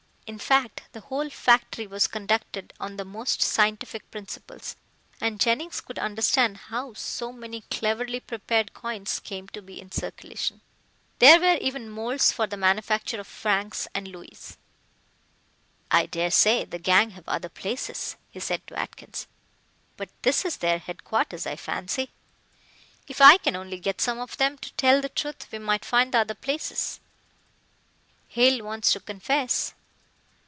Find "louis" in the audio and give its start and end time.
14.07-14.55